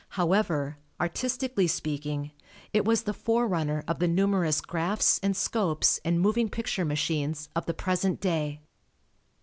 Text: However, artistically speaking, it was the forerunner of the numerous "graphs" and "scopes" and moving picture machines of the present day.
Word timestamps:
However, 0.17 0.79
artistically 0.99 1.67
speaking, 1.67 2.31
it 2.73 2.85
was 2.85 3.03
the 3.03 3.13
forerunner 3.13 3.83
of 3.87 3.99
the 3.99 4.07
numerous 4.07 4.59
"graphs" 4.59 5.19
and 5.21 5.37
"scopes" 5.37 5.99
and 6.03 6.19
moving 6.19 6.49
picture 6.49 6.85
machines 6.85 7.49
of 7.55 7.67
the 7.67 7.75
present 7.75 8.19
day. 8.19 8.61